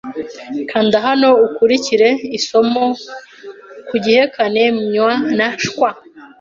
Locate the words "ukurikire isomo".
1.47-2.83